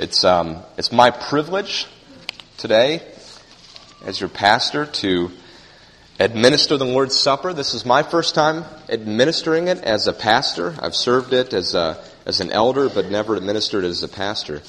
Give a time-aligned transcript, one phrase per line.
[0.00, 1.86] It's, um, it's my privilege
[2.56, 3.02] today,
[4.02, 5.30] as your pastor, to
[6.18, 7.52] administer the Lord's Supper.
[7.52, 10.74] This is my first time administering it as a pastor.
[10.80, 14.62] I've served it as, a, as an elder, but never administered it as a pastor.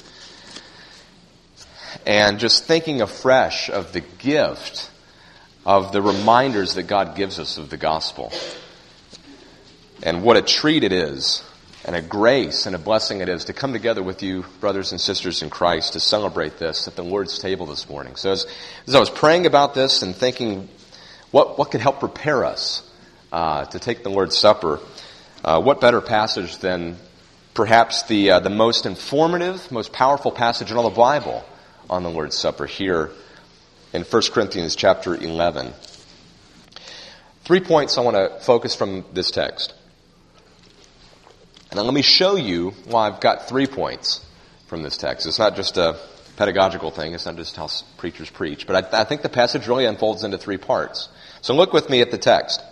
[2.04, 4.90] And just thinking afresh of the gift
[5.64, 8.34] of the reminders that God gives us of the gospel.
[10.02, 11.42] And what a treat it is
[11.84, 15.00] and a grace and a blessing it is to come together with you, brothers and
[15.00, 18.14] sisters in Christ, to celebrate this at the Lord's table this morning.
[18.16, 18.46] So as,
[18.86, 20.68] as I was praying about this and thinking
[21.32, 22.88] what, what could help prepare us
[23.32, 24.78] uh, to take the Lord's Supper,
[25.44, 26.96] uh, what better passage than
[27.54, 31.44] perhaps the, uh, the most informative, most powerful passage in all the Bible
[31.90, 33.10] on the Lord's Supper here
[33.92, 35.72] in 1 Corinthians chapter 11.
[37.44, 39.74] Three points I want to focus from this text.
[41.72, 44.22] And let me show you why I've got three points
[44.66, 45.26] from this text.
[45.26, 45.98] It's not just a
[46.36, 47.14] pedagogical thing.
[47.14, 48.66] It's not just how preachers preach.
[48.66, 51.08] But I, I think the passage really unfolds into three parts.
[51.40, 52.62] So look with me at the text.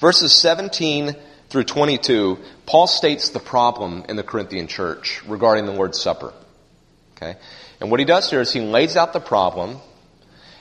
[0.00, 1.16] Verses 17
[1.48, 6.34] through 22, Paul states the problem in the Corinthian church regarding the Lord's Supper.
[7.16, 7.38] Okay?
[7.80, 9.78] And what he does here is he lays out the problem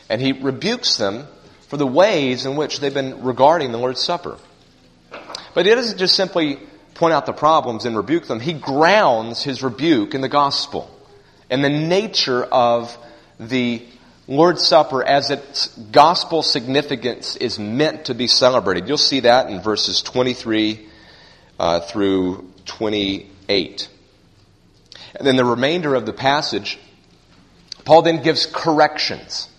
[0.10, 1.28] and he rebukes them
[1.68, 4.38] for the ways in which they've been regarding the Lord's Supper.
[5.54, 6.58] But he doesn't just simply
[7.02, 10.88] point out the problems and rebuke them, he grounds his rebuke in the gospel
[11.50, 12.96] and the nature of
[13.40, 13.84] the
[14.28, 18.88] Lord's Supper as its gospel significance is meant to be celebrated.
[18.88, 20.88] You'll see that in verses 23
[21.60, 23.90] uh, through 28.
[25.16, 26.78] And then the remainder of the passage,
[27.84, 29.50] Paul then gives corrections.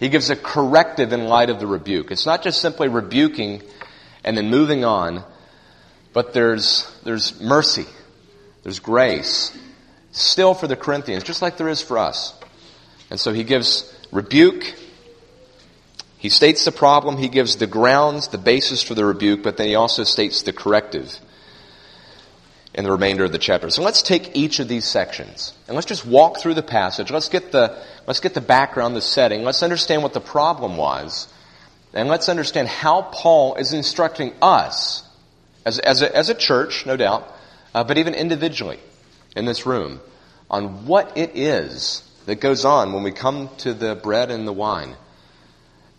[0.00, 2.10] He gives a corrective in light of the rebuke.
[2.12, 3.60] It's not just simply rebuking
[4.24, 5.22] and then moving on,
[6.18, 7.86] but there's, there's mercy,
[8.64, 9.56] there's grace,
[10.10, 12.34] still for the Corinthians, just like there is for us.
[13.08, 14.74] And so he gives rebuke,
[16.16, 19.68] he states the problem, he gives the grounds, the basis for the rebuke, but then
[19.68, 21.20] he also states the corrective
[22.74, 23.70] in the remainder of the chapter.
[23.70, 27.12] So let's take each of these sections and let's just walk through the passage.
[27.12, 29.44] Let's get the, let's get the background, the setting.
[29.44, 31.32] Let's understand what the problem was.
[31.94, 35.04] And let's understand how Paul is instructing us
[35.68, 37.30] as, as, a, as a church, no doubt,
[37.74, 38.80] uh, but even individually
[39.36, 40.00] in this room,
[40.50, 44.52] on what it is that goes on when we come to the bread and the
[44.52, 44.96] wine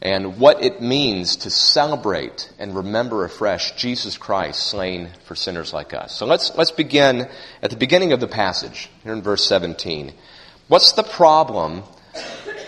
[0.01, 5.93] and what it means to celebrate and remember afresh Jesus Christ slain for sinners like
[5.93, 6.17] us.
[6.17, 7.29] So let's, let's begin
[7.61, 10.13] at the beginning of the passage, here in verse 17.
[10.67, 11.83] What's the problem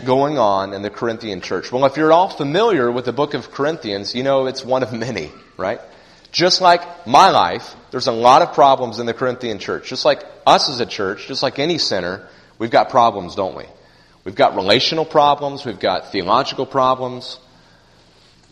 [0.05, 1.71] going on in the Corinthian church?
[1.71, 4.93] Well, if you're all familiar with the book of Corinthians, you know it's one of
[4.93, 5.79] many, right?
[6.31, 9.89] Just like my life, there's a lot of problems in the Corinthian church.
[9.89, 12.27] Just like us as a church, just like any sinner,
[12.57, 13.65] we've got problems, don't we?
[14.23, 17.39] We've got relational problems, we've got theological problems,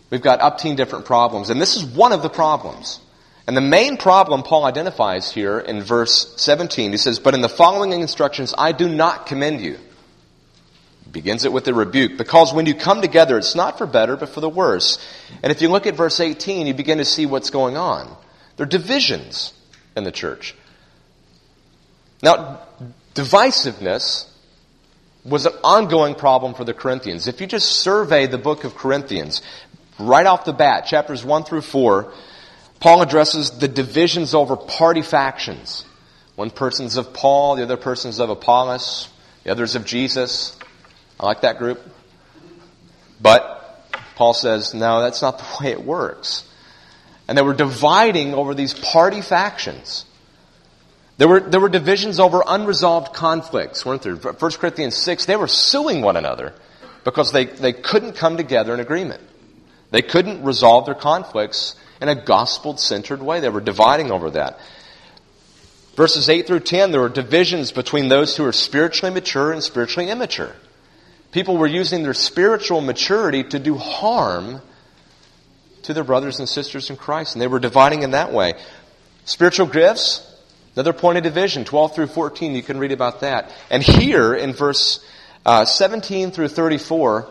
[0.10, 3.00] we've got up to different problems, and this is one of the problems.
[3.48, 7.50] And the main problem Paul identifies here in verse 17, he says, But in the
[7.50, 9.80] following instructions, I do not commend you
[11.12, 14.30] begins it with a rebuke because when you come together, it's not for better, but
[14.30, 14.98] for the worse.
[15.42, 18.16] And if you look at verse 18, you begin to see what's going on.
[18.58, 19.54] There are divisions
[19.96, 20.56] in the church.
[22.22, 22.62] Now,
[23.16, 24.28] divisiveness
[25.24, 27.28] was an ongoing problem for the Corinthians.
[27.28, 29.42] If you just survey the book of Corinthians,
[29.98, 32.12] right off the bat, chapters 1 through 4,
[32.80, 35.86] Paul addresses the divisions over party factions.
[36.36, 39.10] One person's of Paul, the other person's of Apollos,
[39.44, 40.58] the other's of Jesus.
[41.20, 41.82] I like that group.
[43.22, 43.60] But
[44.16, 46.44] Paul says, no, that's not the way it works.
[47.28, 50.06] And they were dividing over these party factions.
[51.18, 54.16] There were, there were divisions over unresolved conflicts, weren't there?
[54.16, 56.54] 1 Corinthians 6, they were suing one another
[57.04, 59.22] because they, they couldn't come together in agreement.
[59.92, 63.42] They couldn't resolve their conflicts in a gospel centered way.
[63.42, 64.60] They were dividing over that.
[65.96, 70.10] Verses 8 through 10, there were divisions between those who are spiritually mature and spiritually
[70.10, 70.56] immature.
[71.32, 74.62] People were using their spiritual maturity to do harm
[75.84, 78.54] to their brothers and sisters in Christ, and they were dividing in that way.
[79.26, 80.26] Spiritual gifts,
[80.76, 83.52] another point of division, 12 through 14, you can read about that.
[83.70, 85.06] And here in verse
[85.46, 87.30] uh, 17 through 34,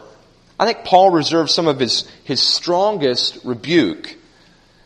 [0.61, 4.17] I think Paul reserves some of his, his strongest rebuke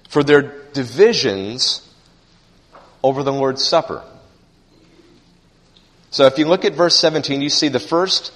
[0.08, 0.42] for their
[0.72, 1.88] divisions
[3.02, 4.02] over the Lord's Supper.
[6.10, 8.32] So if you look at verse 17, you see the first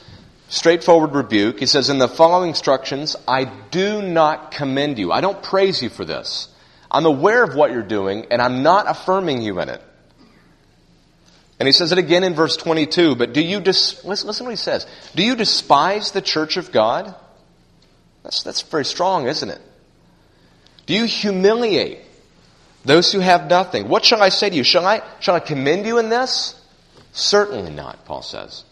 [0.48, 1.58] straightforward rebuke.
[1.58, 5.12] He says, In the following instructions, I do not commend you.
[5.12, 6.48] I don't praise you for this.
[6.90, 9.82] I'm aware of what you're doing, and I'm not affirming you in it.
[11.58, 14.50] And he says it again in verse 22, but do you, dis- listen, listen what
[14.50, 14.86] he says.
[15.14, 17.14] Do you despise the church of God?
[18.22, 19.60] That's, that's very strong, isn't it?
[20.84, 22.00] Do you humiliate
[22.84, 23.88] those who have nothing?
[23.88, 24.64] What shall I say to you?
[24.64, 26.60] Shall I, shall I commend you in this?
[27.12, 28.64] Certainly not, Paul says.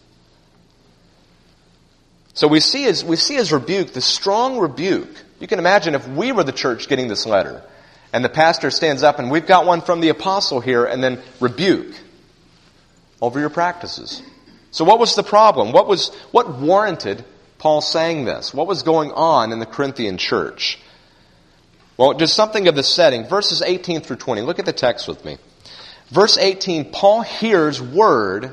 [2.35, 5.09] So we see his, we see his rebuke, the strong rebuke.
[5.39, 7.63] You can imagine if we were the church getting this letter,
[8.13, 11.21] and the pastor stands up and we've got one from the apostle here, and then
[11.39, 11.95] rebuke
[13.21, 14.21] over your practices.
[14.71, 15.71] So what was the problem?
[15.71, 17.23] What was, what warranted
[17.57, 18.53] Paul saying this?
[18.53, 20.77] What was going on in the Corinthian church?
[21.97, 23.25] Well, just something of the setting.
[23.25, 24.41] Verses 18 through 20.
[24.41, 25.37] Look at the text with me.
[26.09, 28.51] Verse 18, Paul hears word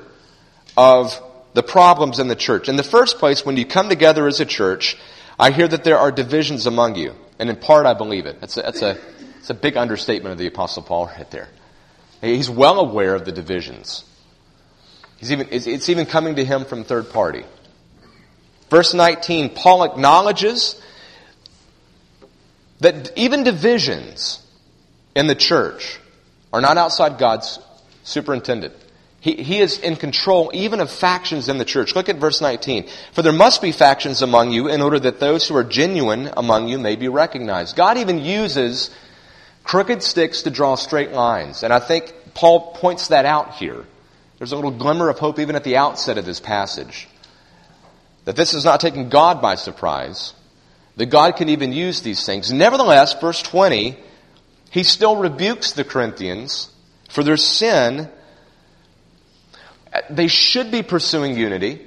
[0.77, 1.21] of
[1.55, 2.69] the problems in the church.
[2.69, 4.97] In the first place, when you come together as a church,
[5.39, 7.15] I hear that there are divisions among you.
[7.39, 8.41] And in part, I believe it.
[8.41, 8.99] That's a, that's a,
[9.35, 11.49] that's a big understatement of the Apostle Paul right there.
[12.21, 14.05] He's well aware of the divisions.
[15.19, 17.45] He's even, it's even coming to him from third party.
[18.71, 20.81] Verse 19, Paul acknowledges
[22.81, 24.45] that even divisions
[25.15, 25.99] in the church
[26.53, 27.59] are not outside God's
[28.05, 28.75] superintendent.
[29.23, 31.95] He, he is in control even of factions in the church.
[31.95, 32.89] Look at verse 19.
[33.13, 36.67] For there must be factions among you in order that those who are genuine among
[36.67, 37.77] you may be recognized.
[37.77, 38.91] God even uses
[39.63, 41.63] crooked sticks to draw straight lines.
[41.63, 43.85] And I think Paul points that out here.
[44.39, 47.07] There's a little glimmer of hope even at the outset of this passage.
[48.25, 50.35] That this is not taking God by surprise.
[50.97, 52.53] That God can even use these things.
[52.53, 53.97] Nevertheless, verse 20,
[54.71, 56.71] he still rebukes the Corinthians
[57.09, 58.09] for their sin
[60.11, 61.81] they should be pursuing unity.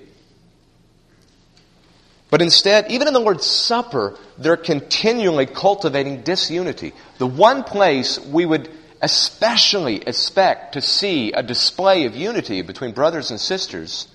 [2.29, 6.93] But instead, even in the Lord's Supper, they're continually cultivating disunity.
[7.17, 8.69] The one place we would
[9.01, 14.07] especially expect to see a display of unity between brothers and sisters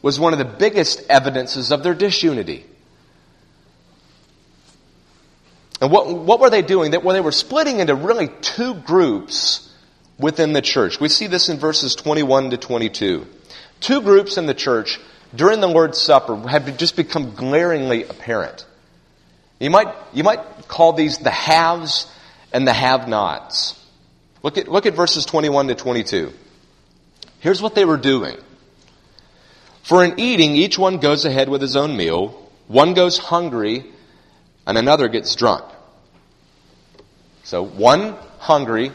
[0.00, 2.64] was one of the biggest evidences of their disunity.
[5.80, 6.92] And what, what were they doing?
[6.92, 9.67] That well, they were splitting into really two groups
[10.18, 11.00] within the church.
[11.00, 13.26] We see this in verses 21 to 22.
[13.80, 14.98] Two groups in the church
[15.34, 18.66] during the Lord's Supper have just become glaringly apparent.
[19.60, 22.10] You might, you might call these the haves
[22.52, 23.74] and the have-nots.
[24.42, 26.32] Look at, look at verses 21 to 22.
[27.40, 28.36] Here's what they were doing.
[29.82, 32.50] For in eating, each one goes ahead with his own meal.
[32.66, 33.84] One goes hungry
[34.66, 35.64] and another gets drunk.
[37.42, 38.92] So one hungry,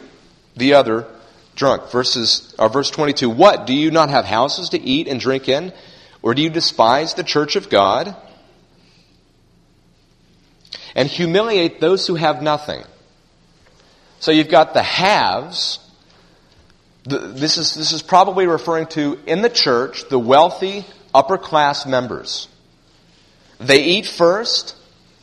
[0.55, 1.07] the other
[1.55, 1.91] drunk.
[1.91, 3.65] Verses, uh, verse 22, What?
[3.65, 5.73] Do you not have houses to eat and drink in?
[6.21, 8.15] Or do you despise the church of God?
[10.95, 12.83] And humiliate those who have nothing.
[14.19, 15.79] So you've got the haves.
[17.03, 22.47] This is, this is probably referring to, in the church, the wealthy upper class members.
[23.59, 24.77] They eat first.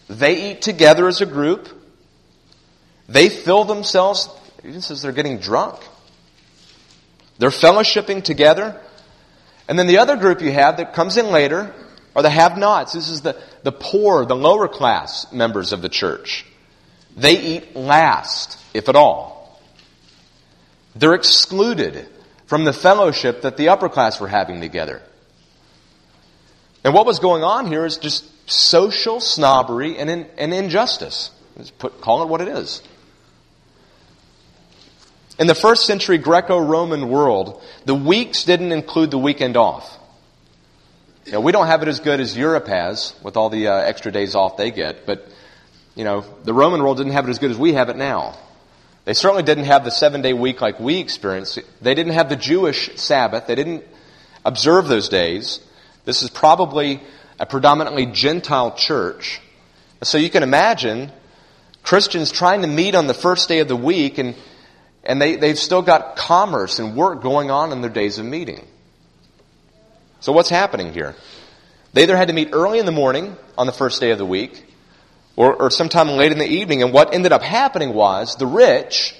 [0.08, 1.68] They eat together as a group.
[3.08, 4.28] They fill themselves
[4.64, 5.80] even says they're getting drunk.
[7.38, 8.80] They're fellowshipping together.
[9.68, 11.74] And then the other group you have that comes in later
[12.14, 12.92] are the have nots.
[12.92, 16.44] This is the, the poor, the lower class members of the church.
[17.16, 19.60] They eat last, if at all.
[20.94, 22.06] They're excluded
[22.46, 25.00] from the fellowship that the upper class were having together.
[26.82, 31.30] And what was going on here is just social snobbery and, in, and injustice.
[31.58, 32.82] Just put, call it what it is.
[35.40, 39.98] In the first century Greco-Roman world, the weeks didn't include the weekend off.
[41.24, 43.76] You know, we don't have it as good as Europe has with all the uh,
[43.76, 45.26] extra days off they get, but
[45.94, 48.38] you know, the Roman world didn't have it as good as we have it now.
[49.06, 51.58] They certainly didn't have the seven day week like we experience.
[51.80, 53.46] They didn't have the Jewish Sabbath.
[53.46, 53.84] They didn't
[54.44, 55.60] observe those days.
[56.04, 57.00] This is probably
[57.38, 59.40] a predominantly Gentile church.
[60.02, 61.10] So you can imagine
[61.82, 64.34] Christians trying to meet on the first day of the week and
[65.04, 68.66] and they, they've still got commerce and work going on in their days of meeting.
[70.20, 71.14] So what's happening here?
[71.92, 74.26] They either had to meet early in the morning on the first day of the
[74.26, 74.64] week
[75.36, 76.82] or, or sometime late in the evening.
[76.82, 79.14] And what ended up happening was the rich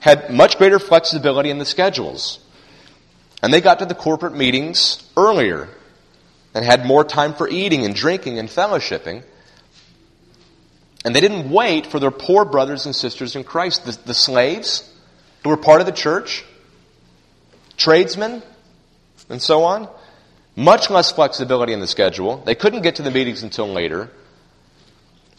[0.00, 2.38] had much greater flexibility in the schedules.
[3.42, 5.68] And they got to the corporate meetings earlier
[6.54, 9.24] and had more time for eating and drinking and fellowshipping.
[11.04, 13.84] And they didn't wait for their poor brothers and sisters in Christ.
[13.84, 14.88] The, the slaves,
[15.42, 16.44] who were part of the church,
[17.76, 18.42] tradesmen,
[19.28, 19.88] and so on.
[20.54, 22.42] Much less flexibility in the schedule.
[22.44, 24.10] They couldn't get to the meetings until later.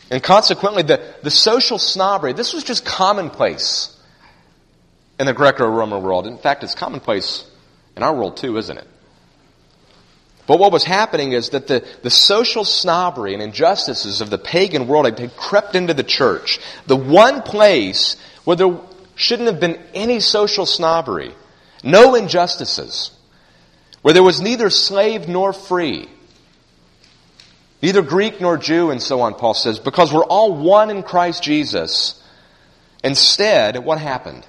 [0.09, 3.95] And consequently, the, the social snobbery, this was just commonplace
[5.19, 6.25] in the Greco-Roman world.
[6.25, 7.45] In fact, it's commonplace
[7.95, 8.87] In our world too, isn't it?
[10.45, 14.87] But what was happening is that the, the social snobbery and injustices of the pagan
[14.87, 16.59] world had crept into the church.
[16.85, 18.77] The one place where there
[19.15, 21.33] shouldn't have been any social snobbery,
[21.83, 23.11] no injustices,
[24.01, 26.09] where there was neither slave nor free,
[27.81, 31.43] neither Greek nor Jew, and so on, Paul says, because we're all one in Christ
[31.43, 32.21] Jesus.
[33.03, 34.45] Instead, what happened?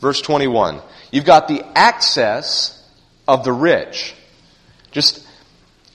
[0.00, 0.80] Verse 21.
[1.10, 2.76] You've got the access
[3.26, 4.14] of the rich
[4.90, 5.26] just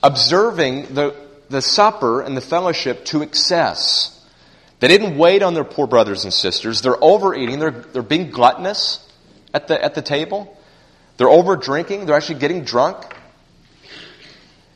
[0.02, 1.14] observing the,
[1.48, 4.12] the supper and the fellowship to excess.
[4.80, 6.82] They didn't wait on their poor brothers and sisters.
[6.82, 7.58] They're overeating.
[7.58, 9.06] They're, they're being gluttonous
[9.54, 10.56] at the, at the table.
[11.16, 12.06] They're over drinking.
[12.06, 12.96] They're actually getting drunk.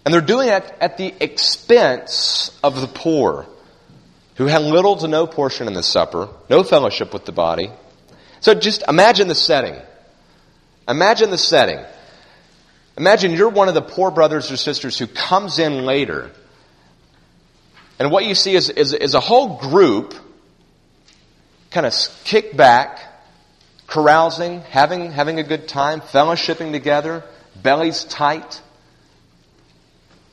[0.05, 3.47] And they're doing it at the expense of the poor
[4.37, 7.71] who had little to no portion in the supper, no fellowship with the body.
[8.41, 9.77] So just imagine the setting.
[10.89, 11.79] Imagine the setting.
[12.97, 16.31] Imagine you're one of the poor brothers or sisters who comes in later.
[18.01, 20.15] And what you see is, is, is a whole group
[21.71, 22.99] kind of kick back,
[23.87, 27.23] carousing, having, having a good time, fellowshipping together,
[27.55, 28.63] bellies tight,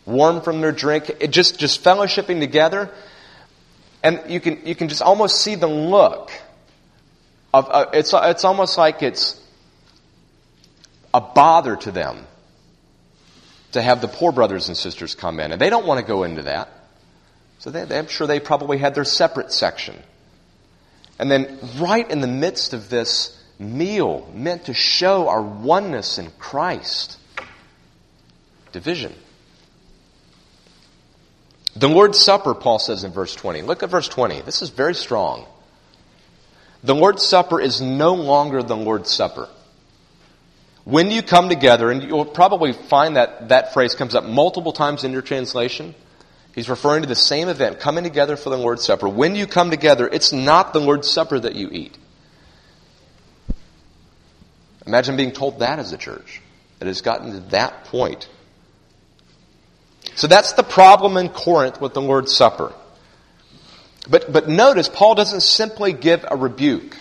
[0.06, 2.90] warm from their drink, it just, just fellowshipping together.
[4.02, 6.32] And you can, you can just almost see the look
[7.54, 9.44] of, uh, it's, it's almost like it's
[11.14, 12.26] a bother to them
[13.74, 15.52] to have the poor brothers and sisters come in.
[15.52, 16.70] And they don't want to go into that.
[17.68, 20.02] So they, I'm sure they probably had their separate section.
[21.20, 26.32] And then, right in the midst of this meal meant to show our oneness in
[26.40, 27.18] Christ,
[28.72, 29.14] division.
[31.76, 33.64] The Lord's Supper, Paul says in verse 20.
[33.64, 34.44] Look at verse 20.
[34.44, 35.46] This is very strong.
[36.86, 39.50] The Lord's Supper is no longer the Lord's Supper.
[40.86, 45.04] When you come together, and you'll probably find that that phrase comes up multiple times
[45.04, 45.96] in your translation.
[46.58, 49.08] He's referring to the same event, coming together for the Lord's Supper.
[49.08, 51.96] When you come together, it's not the Lord's Supper that you eat.
[54.88, 56.42] Imagine being told that as a church.
[56.82, 58.28] It has gotten to that point.
[60.16, 62.74] So that's the problem in Corinth with the Lord's Supper.
[64.10, 66.98] But, but notice, Paul doesn't simply give a rebuke.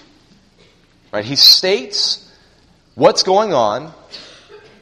[1.14, 1.24] Right?
[1.24, 2.30] He states
[2.94, 3.94] what's going on.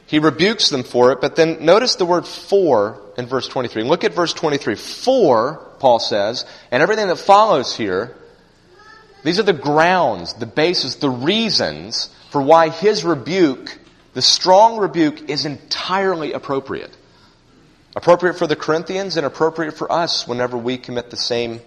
[0.07, 3.83] He rebukes them for it, but then notice the word for in verse 23.
[3.83, 4.75] Look at verse 23.
[4.75, 8.15] For, Paul says, and everything that follows here,
[9.23, 13.79] these are the grounds, the basis, the reasons for why his rebuke,
[14.13, 16.95] the strong rebuke, is entirely appropriate.
[17.95, 21.61] Appropriate for the Corinthians and appropriate for us whenever we commit the same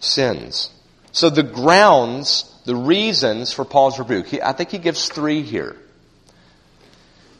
[0.00, 0.70] sins.
[1.12, 4.26] So the grounds the reasons for Paul's rebuke.
[4.26, 5.74] He, I think he gives three here.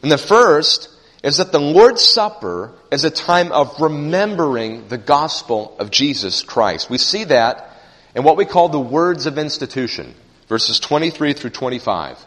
[0.01, 0.89] And the first
[1.23, 6.89] is that the Lord's Supper is a time of remembering the gospel of Jesus Christ.
[6.89, 7.69] We see that
[8.15, 10.15] in what we call the words of institution,
[10.47, 12.25] verses 23 through 25.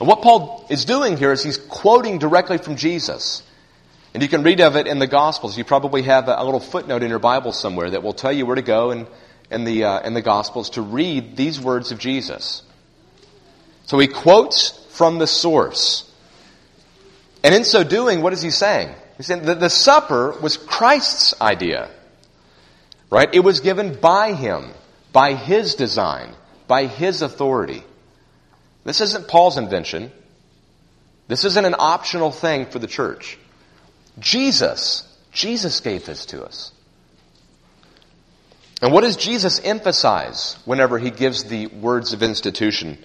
[0.00, 3.42] And what Paul is doing here is he's quoting directly from Jesus.
[4.14, 5.56] And you can read of it in the Gospels.
[5.56, 8.56] You probably have a little footnote in your Bible somewhere that will tell you where
[8.56, 9.06] to go and
[9.50, 12.62] in the, uh, in the Gospels to read these words of Jesus.
[13.86, 16.10] So he quotes from the source.
[17.44, 18.94] And in so doing, what is he saying?
[19.16, 21.90] He's saying that the supper was Christ's idea.
[23.10, 23.28] Right?
[23.32, 24.70] It was given by him,
[25.12, 26.34] by his design,
[26.66, 27.82] by his authority.
[28.84, 30.10] This isn't Paul's invention.
[31.28, 33.38] This isn't an optional thing for the church.
[34.18, 36.72] Jesus, Jesus gave this to us.
[38.80, 42.98] And what does Jesus emphasize whenever he gives the words of institution?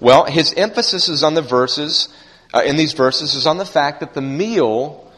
[0.00, 2.08] Well, his emphasis is on the verses,
[2.52, 5.10] uh, in these verses, is on the fact that the meal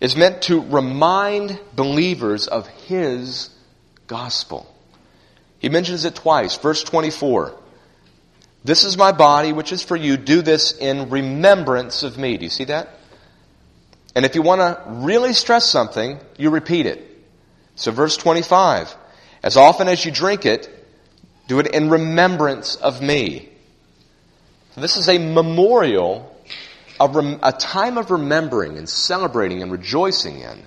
[0.00, 3.50] is meant to remind believers of his
[4.06, 4.72] gospel.
[5.58, 6.56] He mentions it twice.
[6.56, 7.54] Verse 24.
[8.64, 10.16] This is my body, which is for you.
[10.16, 12.36] Do this in remembrance of me.
[12.36, 12.90] Do you see that?
[14.14, 17.04] And if you want to really stress something, you repeat it.
[17.76, 18.94] So verse 25.
[19.42, 20.68] As often as you drink it,
[21.46, 23.48] do it in remembrance of me.
[24.76, 26.36] this is a memorial,
[27.00, 30.62] a, rem- a time of remembering and celebrating and rejoicing in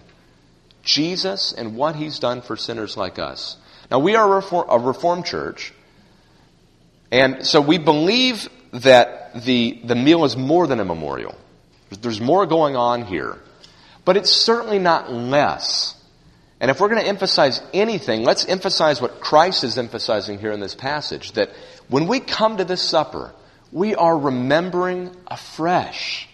[0.84, 3.58] Jesus and what he's done for sinners like us.
[3.90, 5.74] Now, we are a, reform, a Reformed church,
[7.12, 11.38] and so we believe that the, the meal is more than a memorial.
[11.90, 13.38] There's more going on here.
[14.06, 16.02] But it's certainly not less
[16.62, 20.60] and if we're going to emphasize anything, let's emphasize what Christ is emphasizing here in
[20.60, 21.50] this passage that
[21.90, 23.34] when we come to this supper,
[23.72, 26.28] we are remembering afresh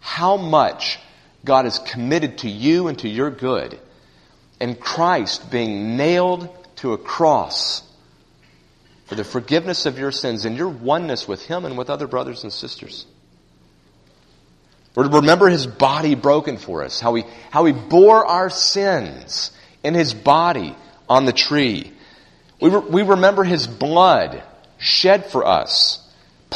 [0.00, 0.98] how much
[1.44, 3.78] God is committed to you and to your good,
[4.60, 7.82] and Christ being nailed to a cross
[9.06, 12.42] for the forgiveness of your sins and your oneness with Him and with other brothers
[12.44, 13.06] and sisters.
[14.94, 19.50] Remember His body broken for us, how He, how he bore our sins
[19.82, 20.76] in His body
[21.08, 21.92] on the tree.
[22.60, 24.42] We, re- we remember His blood
[24.78, 26.01] shed for us,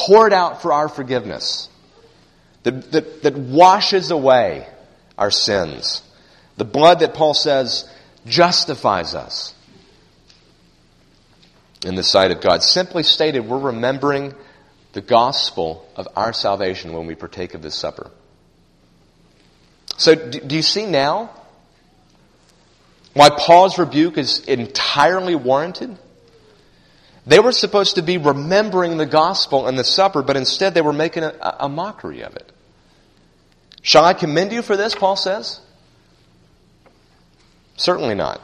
[0.07, 1.69] poured out for our forgiveness,
[2.63, 4.67] that, that, that washes away
[5.19, 6.03] our sins.
[6.59, 7.93] The blood that Paul says
[8.25, 9.53] justifies us
[11.85, 12.63] in the sight of God.
[12.63, 14.33] Simply stated, we're remembering
[14.93, 18.11] the gospel of our salvation when we partake of this supper.
[19.97, 21.31] So, do you see now
[23.13, 25.99] why Paul's rebuke is entirely warranted?
[27.27, 30.93] They were supposed to be remembering the gospel and the supper, but instead they were
[30.93, 32.53] making a, a mockery of it.
[33.83, 35.61] Shall I commend you for this, Paul says?
[37.77, 38.41] Certainly not.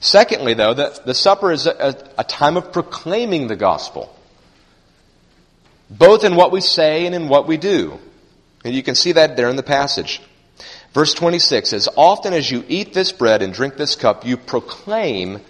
[0.00, 4.14] Secondly, though, the, the supper is a, a, time of proclaiming the gospel,
[5.90, 7.98] both in what we say and in what we do.
[8.64, 10.20] And you can see that there in the passage.
[10.92, 15.40] Verse 26 As often as you eat this bread and drink this cup, you proclaim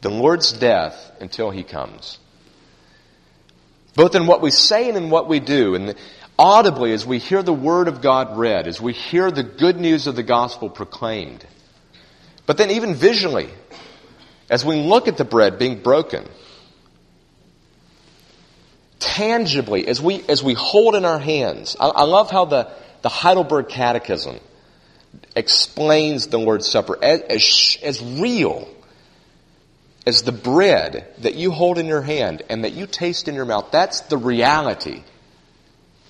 [0.00, 2.18] the Lord's death until he comes.
[3.94, 5.74] Both in what we say and in what we do.
[5.74, 5.94] And
[6.38, 10.06] audibly, as we hear the word of God read, as we hear the good news
[10.06, 11.44] of the gospel proclaimed.
[12.46, 13.50] But then even visually,
[14.48, 16.26] as we look at the bread being broken,
[19.00, 22.70] tangibly, as we, as we hold in our hands, I, I love how the,
[23.02, 24.38] the Heidelberg Catechism
[25.34, 28.68] explains the Lord's Supper as, as, as real
[30.08, 33.44] as the bread that you hold in your hand and that you taste in your
[33.44, 33.68] mouth.
[33.70, 35.02] That's the reality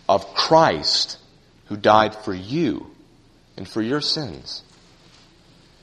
[0.09, 1.19] of Christ
[1.65, 2.87] who died for you
[3.57, 4.63] and for your sins.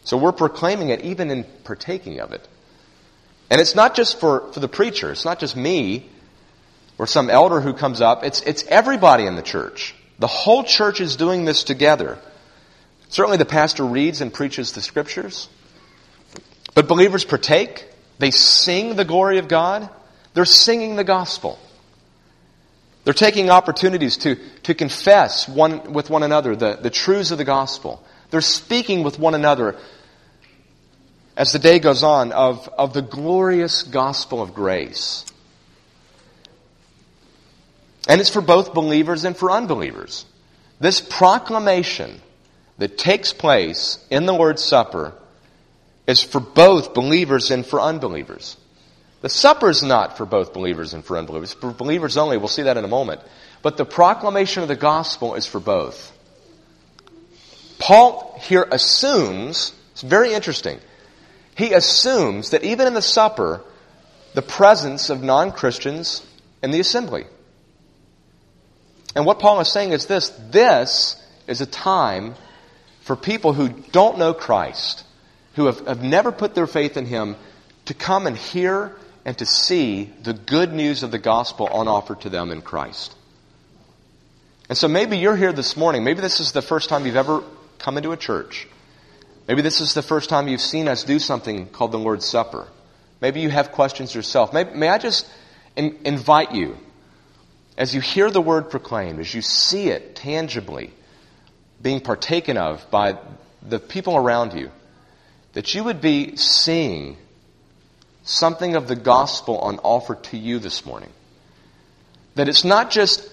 [0.05, 2.47] So we're proclaiming it even in partaking of it.
[3.49, 5.11] And it's not just for, for the preacher.
[5.11, 6.07] It's not just me
[6.97, 8.23] or some elder who comes up.
[8.23, 9.93] It's, it's everybody in the church.
[10.19, 12.17] The whole church is doing this together.
[13.09, 15.49] Certainly the pastor reads and preaches the scriptures.
[16.73, 17.89] But believers partake.
[18.17, 19.89] They sing the glory of God.
[20.33, 21.59] They're singing the gospel.
[23.03, 27.45] They're taking opportunities to, to confess one, with one another the, the truths of the
[27.45, 28.03] gospel.
[28.31, 29.77] They're speaking with one another
[31.37, 35.25] as the day goes on of, of the glorious gospel of grace.
[38.07, 40.25] And it's for both believers and for unbelievers.
[40.79, 42.21] This proclamation
[42.77, 45.13] that takes place in the Lord's Supper
[46.07, 48.57] is for both believers and for unbelievers.
[49.21, 51.53] The supper is not for both believers and for unbelievers.
[51.53, 52.37] For believers only.
[52.37, 53.21] We'll see that in a moment.
[53.63, 56.11] But the proclamation of the gospel is for both.
[57.79, 60.79] Paul here assumes, it's very interesting,
[61.55, 63.63] he assumes that even in the supper,
[64.33, 66.25] the presence of non Christians
[66.61, 67.25] in the assembly.
[69.15, 71.15] And what Paul is saying is this this
[71.47, 72.35] is a time
[73.01, 75.04] for people who don't know Christ
[75.55, 77.35] who have, have never put their faith in Him
[77.85, 82.15] to come and hear and to see the good news of the gospel on offer
[82.15, 83.15] to them in Christ.
[84.69, 86.03] And so maybe you're here this morning.
[86.03, 87.43] Maybe this is the first time you've ever
[87.77, 88.67] come into a church.
[89.47, 92.67] Maybe this is the first time you've seen us do something called the Lord's Supper.
[93.21, 94.53] Maybe you have questions yourself.
[94.53, 95.27] May, may I just
[95.75, 96.77] in, invite you,
[97.77, 100.91] as you hear the word proclaimed, as you see it tangibly
[101.81, 103.17] being partaken of by
[103.61, 104.71] the people around you,
[105.55, 107.15] that you would be seeing
[108.23, 111.09] something of the gospel on offer to you this morning.
[112.35, 113.27] That it's not just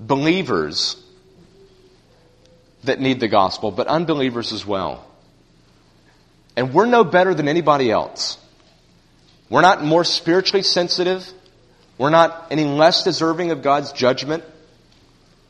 [0.00, 0.96] believers
[2.84, 5.04] that need the gospel, but unbelievers as well.
[6.56, 8.38] And we're no better than anybody else.
[9.50, 11.30] We're not more spiritually sensitive.
[11.98, 14.44] We're not any less deserving of God's judgment.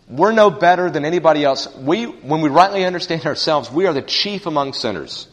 [0.09, 1.73] We're no better than anybody else.
[1.77, 5.29] We, when we rightly understand ourselves, we are the chief among sinners.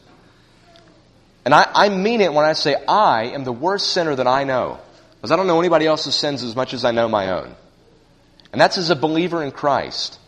[1.47, 4.43] And I, I mean it when I say I am the worst sinner that I
[4.43, 4.81] know.
[5.15, 7.55] Because I don't know anybody else's sins as much as I know my own.
[8.51, 10.19] And that's as a believer in Christ.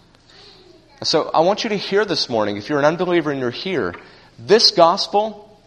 [1.03, 3.95] So I want you to hear this morning, if you're an unbeliever and you're here,
[4.39, 5.60] this gospel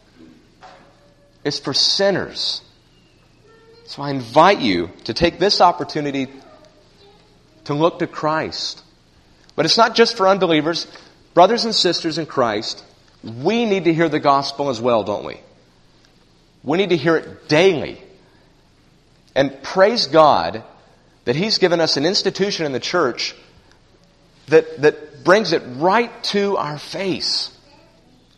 [1.45, 2.63] is for sinners.
[3.85, 6.29] So I invite you to take this opportunity
[7.65, 8.83] to look to Christ.
[9.55, 10.87] But it's not just for unbelievers.
[11.35, 12.83] Brothers and sisters in Christ,
[13.23, 15.41] we need to hear the gospel as well, don't we?
[16.63, 18.01] We need to hear it daily.
[19.35, 20.65] And praise God
[21.25, 23.35] that He's given us an institution in the church
[24.49, 27.57] that, that brings it right to our face,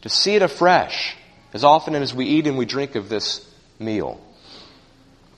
[0.02, 1.16] to see it afresh,
[1.52, 4.20] as often as we eat and we drink of this meal.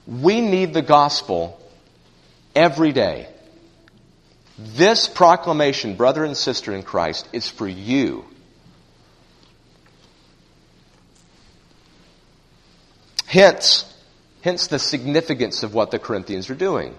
[0.06, 1.60] We need the gospel
[2.54, 3.28] every day.
[4.58, 8.24] This proclamation, brother and sister in Christ, is for you.
[13.26, 13.92] Hence,
[14.42, 16.94] hence the significance of what the Corinthians are doing.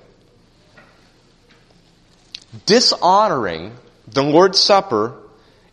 [2.66, 3.74] Dishonoring
[4.08, 5.16] the Lord's Supper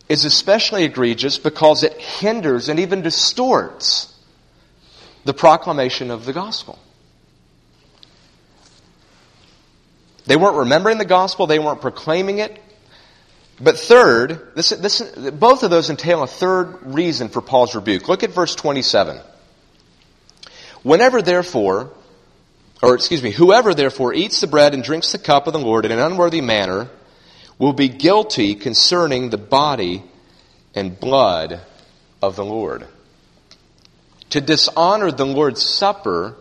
[0.09, 4.15] is especially egregious because it hinders and even distorts
[5.25, 6.79] the proclamation of the gospel.
[10.27, 12.61] They weren't remembering the gospel, they weren't proclaiming it.
[13.61, 18.09] But third, this, this, both of those entail a third reason for Paul's rebuke.
[18.09, 19.21] Look at verse 27.
[20.85, 21.91] Whenever therefore,
[22.83, 25.85] or excuse me, whoever therefore eats the bread and drinks the cup of the Lord
[25.85, 26.89] in an unworthy manner
[27.59, 30.03] will be guilty concerning the body
[30.75, 31.61] and blood
[32.21, 32.87] of the Lord.
[34.31, 36.37] To dishonor the Lord's Supper,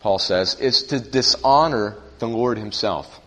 [0.00, 3.20] Paul says, is to dishonor the Lord Himself.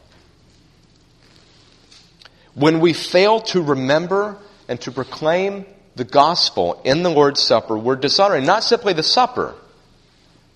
[2.56, 4.38] When we fail to remember
[4.68, 9.56] and to proclaim the gospel in the Lord's Supper, we're dishonoring not simply the supper,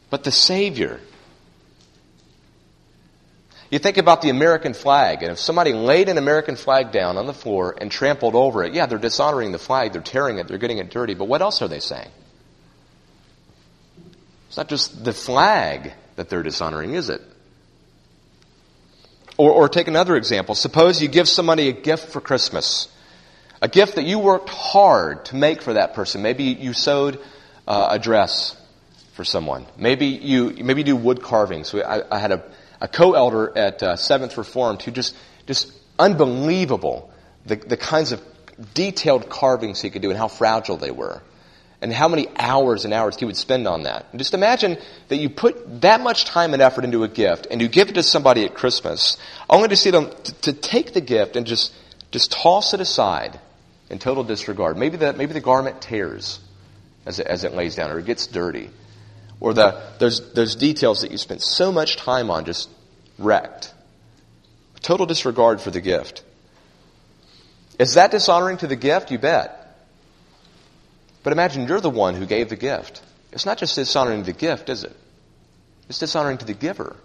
[0.09, 0.99] but the Savior.
[3.69, 7.27] You think about the American flag, and if somebody laid an American flag down on
[7.27, 10.57] the floor and trampled over it, yeah, they're dishonoring the flag, they're tearing it, they're
[10.57, 12.09] getting it dirty, but what else are they saying?
[14.47, 17.21] It's not just the flag that they're dishonoring, is it?
[19.37, 20.55] Or, or take another example.
[20.55, 22.87] Suppose you give somebody a gift for Christmas.
[23.61, 26.21] A gift that you worked hard to make for that person.
[26.21, 27.19] Maybe you sewed
[27.67, 28.55] uh, a dress
[29.17, 29.65] for someone.
[29.77, 31.73] Maybe you, maybe you do wood carvings.
[31.73, 32.43] I, I had a,
[32.79, 35.15] a co-elder at uh, Seventh Reformed who just,
[35.47, 37.11] just unbelievable
[37.45, 38.21] the, the kinds of
[38.75, 41.23] detailed carvings he could do and how fragile they were
[41.81, 44.05] and how many hours and hours he would spend on that.
[44.11, 44.77] And just imagine
[45.07, 47.93] that you put that much time and effort into a gift and you give it
[47.95, 49.17] to somebody at Christmas,
[49.49, 51.73] only to see them to, to take the gift and just,
[52.11, 53.39] just toss it aside
[53.89, 54.77] in total disregard.
[54.77, 56.39] Maybe the, maybe the garment tears
[57.07, 58.69] as it, as it lays down or it gets dirty.
[59.39, 62.69] Or the, there's, there's details that you spent so much time on just
[63.17, 63.73] wrecked.
[64.81, 66.23] Total disregard for the gift.
[67.77, 69.11] Is that dishonoring to the gift?
[69.11, 69.77] You bet.
[71.23, 73.01] But imagine you're the one who gave the gift.
[73.31, 74.95] It's not just dishonoring the gift, is it?
[75.89, 76.95] It's dishonoring to the giver.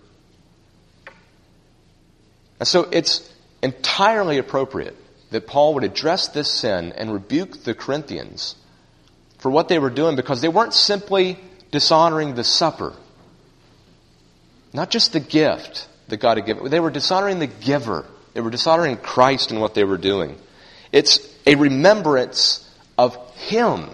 [2.58, 3.28] And so it's
[3.62, 4.96] entirely appropriate
[5.30, 8.54] that Paul would address this sin and rebuke the Corinthians
[9.38, 11.38] for what they were doing because they weren't simply
[11.72, 12.92] dishonoring the supper,
[14.72, 16.70] not just the gift that God had given.
[16.70, 18.06] They were dishonoring the giver.
[18.34, 20.38] They were dishonoring Christ in what they were doing.
[20.92, 23.90] It's a remembrance of Him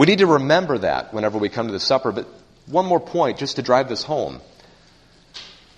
[0.00, 2.10] We need to remember that whenever we come to the supper.
[2.10, 2.26] But
[2.64, 4.40] one more point, just to drive this home.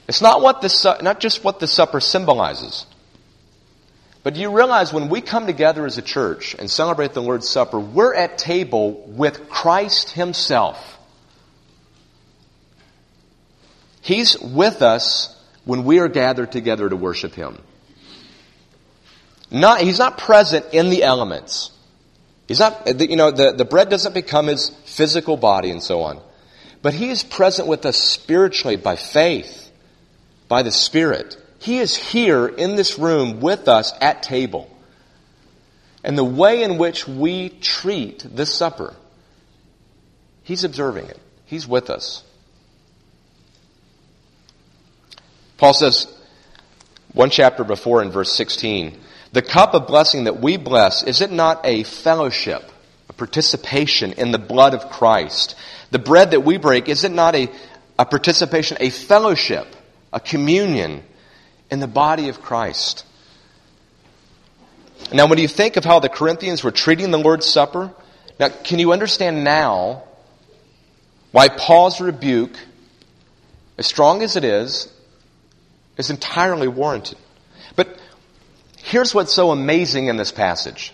[0.06, 2.86] It's not what the not just what the supper symbolizes.
[4.22, 7.48] But do you realize when we come together as a church and celebrate the Lord's
[7.48, 10.98] Supper, we're at table with Christ Himself.
[14.00, 17.58] He's with us when we are gathered together to worship Him.
[19.50, 21.70] Not, he's not present in the elements.
[22.48, 26.20] He's not, you know, the, the bread doesn't become his physical body and so on.
[26.80, 29.70] But he is present with us spiritually by faith,
[30.48, 31.36] by the Spirit.
[31.62, 34.68] He is here in this room with us at table.
[36.02, 38.96] And the way in which we treat this supper,
[40.42, 41.20] he's observing it.
[41.46, 42.24] He's with us.
[45.56, 46.12] Paul says,
[47.12, 48.98] one chapter before in verse 16,
[49.30, 52.64] the cup of blessing that we bless, is it not a fellowship,
[53.08, 55.54] a participation in the blood of Christ?
[55.92, 57.48] The bread that we break, is it not a,
[58.00, 59.68] a participation, a fellowship,
[60.12, 61.04] a communion
[61.72, 63.04] in the body of Christ?
[65.12, 67.92] Now, when you think of how the Corinthians were treating the Lord's Supper,
[68.38, 70.04] now, can you understand now
[71.32, 72.56] why Paul's rebuke,
[73.76, 74.92] as strong as it is,
[75.96, 77.18] is entirely warranted?
[77.74, 77.98] But
[78.82, 80.92] Here's what's so amazing in this passage.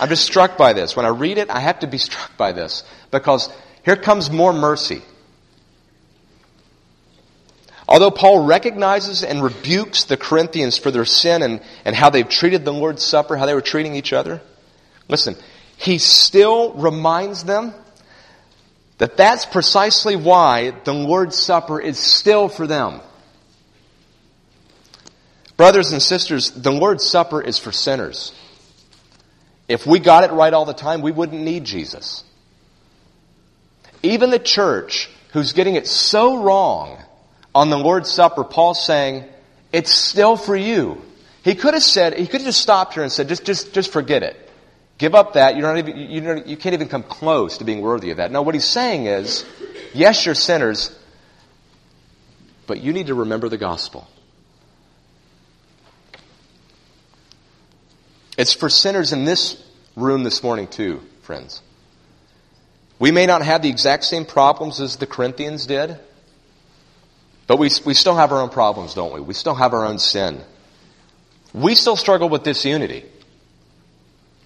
[0.00, 0.96] I'm just struck by this.
[0.96, 3.48] When I read it, I have to be struck by this because
[3.84, 5.02] here comes more mercy.
[7.90, 12.64] Although Paul recognizes and rebukes the Corinthians for their sin and, and how they've treated
[12.64, 14.40] the Lord's Supper, how they were treating each other,
[15.08, 15.34] listen,
[15.76, 17.74] he still reminds them
[18.98, 23.00] that that's precisely why the Lord's Supper is still for them.
[25.56, 28.32] Brothers and sisters, the Lord's Supper is for sinners.
[29.66, 32.22] If we got it right all the time, we wouldn't need Jesus.
[34.00, 37.02] Even the church who's getting it so wrong
[37.54, 39.24] on the Lord's Supper, Paul's saying,
[39.72, 41.02] it's still for you.
[41.42, 43.92] He could have said, he could have just stopped here and said, just, just, just
[43.92, 44.36] forget it.
[44.98, 45.56] Give up that.
[45.56, 48.30] You're not even, you, you can't even come close to being worthy of that.
[48.30, 49.46] No, what he's saying is,
[49.94, 50.96] yes, you're sinners,
[52.66, 54.06] but you need to remember the gospel.
[58.36, 59.62] It's for sinners in this
[59.96, 61.62] room this morning, too, friends.
[62.98, 65.98] We may not have the exact same problems as the Corinthians did,
[67.50, 69.20] but we, we still have our own problems, don't we?
[69.20, 70.40] We still have our own sin.
[71.52, 73.04] We still struggle with disunity.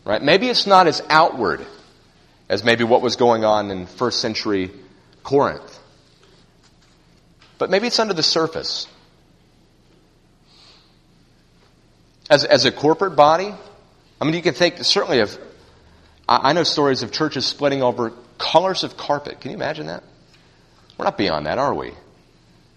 [0.07, 0.23] Right?
[0.23, 1.67] Maybe it's not as outward
[2.49, 4.71] as maybe what was going on in first century
[5.23, 5.79] Corinth.
[7.59, 8.87] But maybe it's under the surface.
[12.31, 13.53] As, as a corporate body,
[14.19, 15.39] I mean, you can think certainly of,
[16.27, 19.43] I know stories of churches splitting over colors of carpet.
[19.43, 20.03] Can you imagine that?
[20.97, 21.93] We're not beyond that, are we?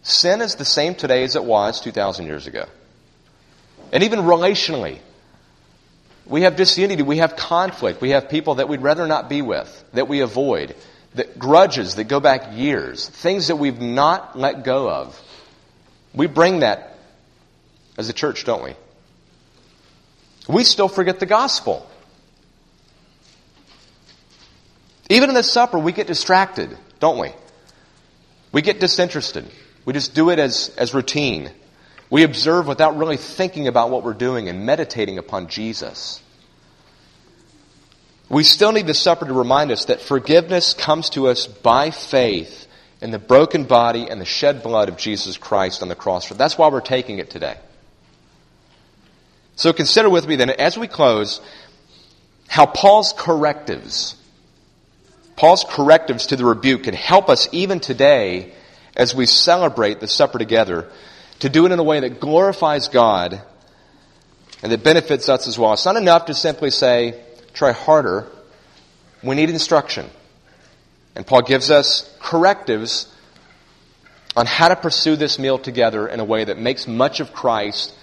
[0.04, 2.66] Sin is the same today as it was 2,000 years ago.
[3.92, 5.00] And even relationally,
[6.26, 9.84] we have disunity, we have conflict, we have people that we'd rather not be with,
[9.94, 10.76] that we avoid,
[11.16, 15.22] that grudges that go back years, things that we've not let go of.
[16.14, 16.98] We bring that
[17.98, 18.74] as a church, don't we?
[20.48, 21.90] we still forget the gospel.
[25.10, 27.32] Even in the supper, we get distracted, don't we?
[28.52, 29.46] We get disinterested.
[29.88, 31.50] We just do it as, as routine.
[32.10, 36.22] We observe without really thinking about what we're doing and meditating upon Jesus.
[38.28, 42.68] We still need the supper to remind us that forgiveness comes to us by faith
[43.00, 46.28] in the broken body and the shed blood of Jesus Christ on the cross.
[46.28, 47.56] That's why we're taking it today.
[49.56, 51.40] So consider with me then, as we close,
[52.50, 54.18] how Paul's correctives,
[55.38, 58.52] Paul's correctives to the rebuke can help us even today
[58.98, 60.90] as we celebrate the supper together
[61.40, 63.42] to do it in a way that glorifies God
[64.64, 65.74] and that benefits us as well.
[65.74, 67.22] It's not enough to simply say,
[67.54, 68.28] try harder.
[69.24, 70.10] We need instruction.
[71.16, 73.08] And Paul gives us correctives
[74.36, 77.94] on how to pursue this meal together in a way that makes much of Christ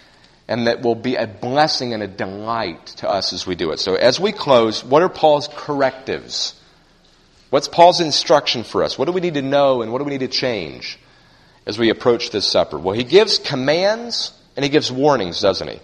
[0.47, 3.81] and that will be a blessing and a delight to us as we do it.
[3.81, 6.55] So as we close, what are Paul's correctives?
[7.55, 8.99] What's Paul's instruction for us?
[8.99, 10.99] What do we need to know and what do we need to change
[11.67, 12.77] as we approach this supper?
[12.77, 15.79] Well, he gives commands and he gives warnings, doesn't he?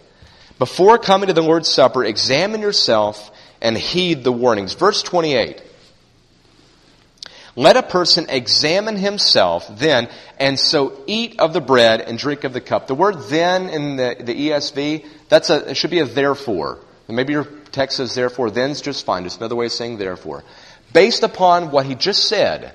[0.58, 3.30] Before coming to the Lord's Supper, examine yourself
[3.62, 4.72] and heed the warnings.
[4.72, 5.62] Verse 28.
[7.54, 10.08] Let a person examine himself then,
[10.40, 12.88] and so eat of the bread and drink of the cup.
[12.88, 16.80] The word then in the, the ESV, that's a, it should be a therefore.
[17.06, 19.22] maybe your text says therefore, then's just fine.
[19.22, 20.42] Just another way of saying therefore.
[20.92, 22.72] Based upon what he just said,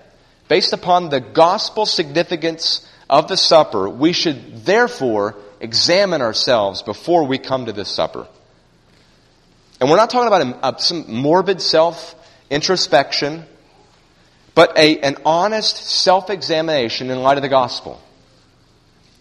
[0.48, 7.38] based upon the gospel significance of the supper, we should therefore examine ourselves before we
[7.38, 8.28] come to this supper.
[9.80, 12.16] And we're not talking about a, a, some morbid self
[12.50, 13.46] introspection
[14.56, 18.02] but a, an honest self examination in light of the gospel.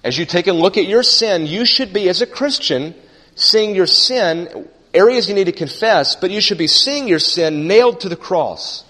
[0.04, 2.94] As you take a look at your sin, you should be, as a Christian,
[3.34, 7.66] seeing your sin, areas you need to confess, but you should be seeing your sin
[7.66, 8.84] nailed to the cross.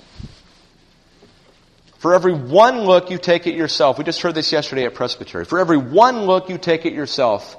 [1.98, 5.46] For every one look you take at yourself, we just heard this yesterday at Presbytery.
[5.46, 7.56] For every one look you take at yourself,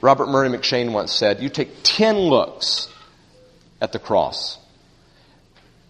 [0.00, 2.88] Robert Murray M'Cheyne once said, you take ten looks
[3.80, 4.58] at the cross.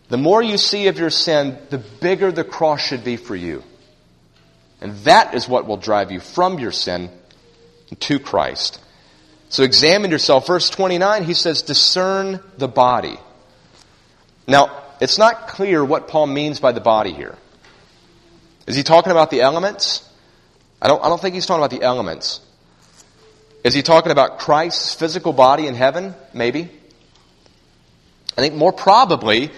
[0.09, 3.63] The more you see of your sin, the bigger the cross should be for you.
[4.81, 7.11] And that is what will drive you from your sin
[8.01, 8.81] to Christ.
[9.53, 10.47] So examine yourself.
[10.47, 13.19] Verse 29, he says, discern the body.
[14.49, 17.37] Now, it's not clear what Paul means by the body here.
[18.67, 20.09] Is he talking about the elements?
[20.81, 22.41] I don't, I don't think he's talking about the elements.
[23.63, 26.15] Is he talking about Christ's physical body in heaven?
[26.33, 26.71] Maybe.
[28.37, 29.51] I think more probably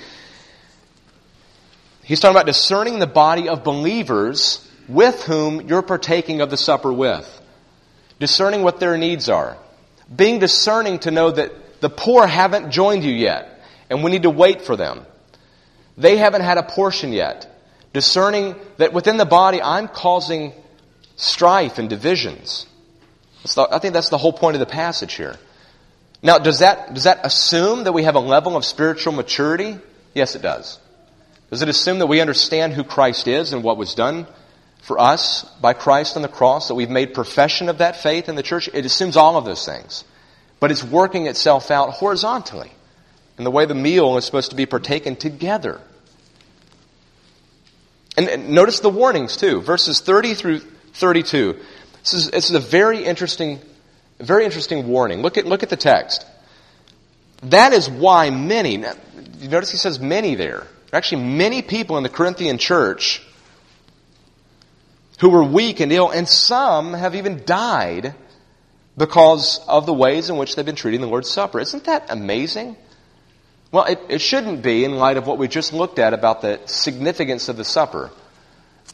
[2.04, 6.92] He's talking about discerning the body of believers with whom you're partaking of the supper
[6.92, 7.26] with.
[8.20, 9.56] Discerning what their needs are.
[10.14, 14.30] Being discerning to know that the poor haven't joined you yet, and we need to
[14.30, 15.06] wait for them.
[15.96, 17.50] They haven't had a portion yet.
[17.92, 20.52] Discerning that within the body, I'm causing
[21.16, 22.66] strife and divisions.
[23.56, 25.36] I think that's the whole point of the passage here.
[26.22, 29.78] Now, does that, does that assume that we have a level of spiritual maturity?
[30.14, 30.78] Yes, it does.
[31.50, 34.26] Does it assume that we understand who Christ is and what was done
[34.84, 38.34] for us by Christ on the cross, that we've made profession of that faith in
[38.34, 38.68] the church?
[38.72, 40.04] It assumes all of those things.
[40.60, 42.70] But it's working itself out horizontally
[43.38, 45.80] in the way the meal is supposed to be partaken together.
[48.16, 51.58] And, and notice the warnings too, verses 30 through 32.
[52.00, 53.60] This is, this is a very interesting,
[54.20, 55.22] very interesting warning.
[55.22, 56.26] Look at, look at the text.
[57.44, 58.92] That is why many, now,
[59.38, 60.66] you notice he says many there.
[60.92, 63.22] Actually many people in the Corinthian church
[65.24, 68.14] who were weak and ill, and some have even died
[68.94, 71.60] because of the ways in which they've been treating the Lord's Supper.
[71.60, 72.76] Isn't that amazing?
[73.72, 76.60] Well, it, it shouldn't be in light of what we just looked at about the
[76.66, 78.10] significance of the supper.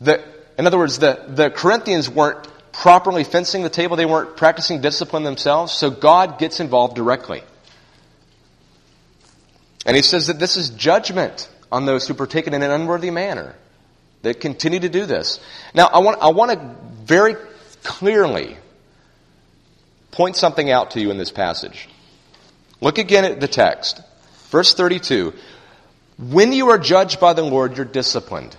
[0.01, 0.25] The,
[0.57, 5.25] in other words, the, the Corinthians weren't properly fencing the table, they weren't practicing discipline
[5.25, 7.43] themselves, so God gets involved directly.
[9.85, 13.57] And he says that this is judgment on those who partake in an unworthy manner
[14.23, 15.41] that continue to do this.
[15.75, 17.37] Now, I want, I want to very
[17.83, 18.57] clearly
[20.11, 21.89] point something out to you in this passage.
[22.81, 24.01] Look again at the text.
[24.51, 25.33] Verse 32
[26.19, 28.57] When you are judged by the Lord, you're disciplined.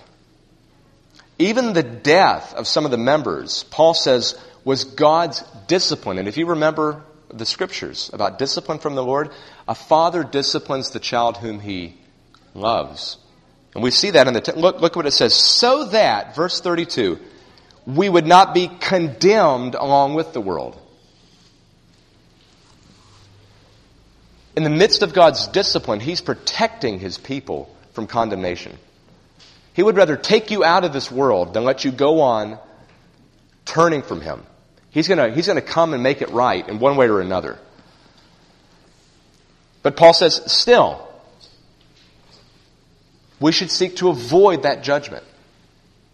[1.38, 6.18] Even the death of some of the members, Paul says, was God's discipline.
[6.18, 9.30] And if you remember the scriptures about discipline from the Lord,
[9.66, 11.96] a father disciplines the child whom he
[12.54, 13.16] loves.
[13.74, 15.34] And we see that in the, te- look, look what it says.
[15.34, 17.18] So that, verse 32,
[17.86, 20.78] we would not be condemned along with the world.
[24.54, 28.76] In the midst of God's discipline, He's protecting His people from condemnation.
[29.72, 32.58] He would rather take you out of this world than let you go on
[33.64, 34.42] turning from Him.
[34.90, 37.58] He's going he's to come and make it right in one way or another.
[39.82, 41.08] But Paul says, still,
[43.42, 45.24] we should seek to avoid that judgment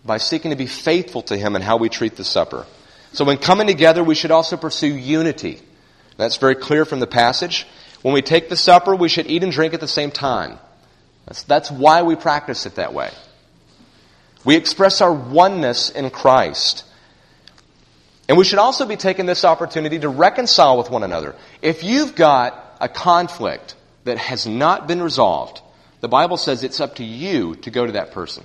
[0.05, 2.67] by seeking to be faithful to Him in how we treat the supper.
[3.13, 5.61] So when coming together, we should also pursue unity.
[6.17, 7.67] That's very clear from the passage.
[8.03, 10.59] When we take the supper, we should eat and drink at the same time.
[11.27, 13.11] That's, that's why we practice it that way.
[14.45, 16.85] We express our oneness in Christ.
[18.29, 21.35] And we should also be taking this opportunity to reconcile with one another.
[21.61, 25.61] If you've got a conflict that has not been resolved,
[26.01, 28.45] the Bible says it's up to you to go to that person.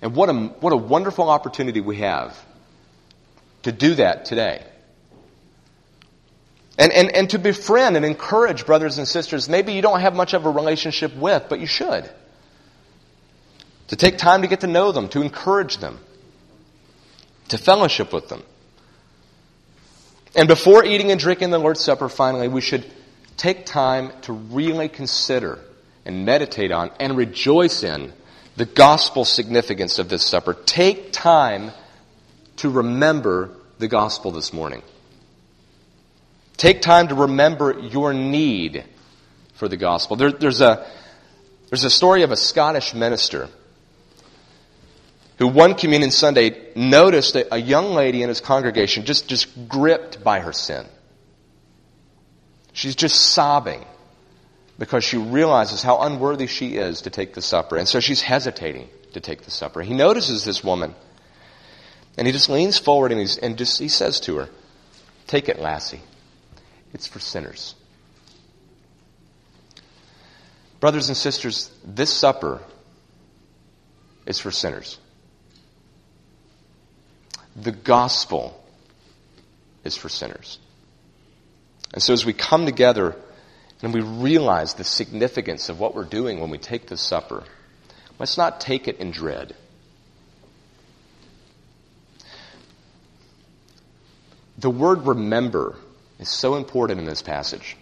[0.00, 2.38] And what a, what a wonderful opportunity we have
[3.62, 4.62] to do that today.
[6.76, 10.34] And, and, and to befriend and encourage brothers and sisters maybe you don't have much
[10.34, 12.10] of a relationship with, but you should.
[13.88, 15.98] To take time to get to know them, to encourage them,
[17.48, 18.42] to fellowship with them.
[20.34, 22.84] And before eating and drinking the Lord's Supper, finally, we should
[23.36, 25.60] take time to really consider
[26.04, 28.12] and meditate on and rejoice in
[28.56, 30.54] the gospel significance of this supper.
[30.54, 31.72] Take time
[32.56, 34.82] to remember the gospel this morning.
[36.56, 38.84] Take time to remember your need
[39.54, 40.16] for the gospel.
[40.16, 40.86] There, there's, a,
[41.68, 43.48] there's a story of a Scottish minister
[45.38, 50.22] who one communion Sunday noticed a, a young lady in his congregation just, just gripped
[50.22, 50.86] by her sin.
[52.72, 53.84] She's just sobbing
[54.78, 57.76] because she realizes how unworthy she is to take the supper.
[57.76, 59.82] And so she's hesitating to take the supper.
[59.82, 60.94] He notices this woman
[62.16, 64.48] and he just leans forward and, he's, and just, he says to her,
[65.26, 66.02] Take it, lassie.
[66.92, 67.74] It's for sinners.
[70.80, 72.60] Brothers and sisters, this supper
[74.26, 74.98] is for sinners.
[77.56, 78.60] The gospel
[79.82, 80.58] is for sinners.
[81.92, 83.16] And so as we come together
[83.82, 87.44] and we realize the significance of what we're doing when we take this supper,
[88.18, 89.54] let's not take it in dread.
[94.58, 95.76] The word remember
[96.18, 97.76] is so important in this passage.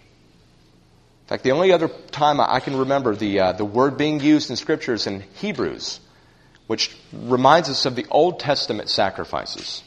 [1.23, 4.51] In fact, the only other time I can remember the, uh, the word being used
[4.51, 6.01] in Scripture is in Hebrews,
[6.67, 9.83] which reminds us of the Old Testament sacrifices.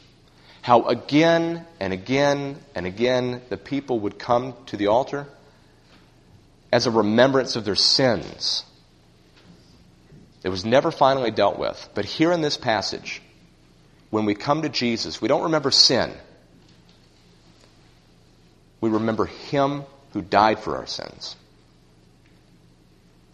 [0.62, 5.26] How again and again and again the people would come to the altar
[6.72, 8.64] as a remembrance of their sins.
[10.42, 11.88] It was never finally dealt with.
[11.94, 13.20] But here in this passage,
[14.10, 16.12] when we come to Jesus, we don't remember sin.
[18.80, 21.36] We remember Him who died for our sins.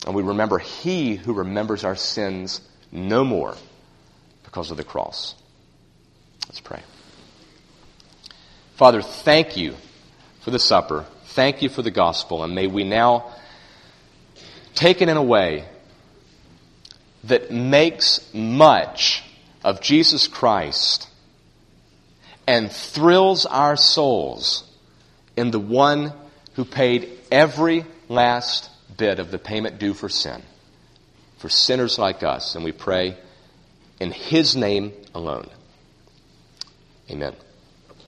[0.07, 2.61] And we remember He who remembers our sins
[2.91, 3.57] no more
[4.45, 5.35] because of the cross.
[6.49, 6.83] Let's pray.
[8.76, 9.74] Father, thank you
[10.41, 11.07] for the supper.
[11.35, 12.45] Thank you for the gospel.
[12.45, 13.33] And may we now
[14.74, 15.64] take it in a way
[17.24, 19.24] that makes much
[19.64, 21.09] of Jesus Christ
[22.47, 24.64] and thrills our souls
[25.35, 26.12] in the one
[26.55, 30.43] who paid every last bit of the payment due for sin,
[31.39, 32.57] for sinners like us.
[32.57, 33.16] And we pray
[34.01, 35.49] in His name alone.
[37.11, 37.35] Amen.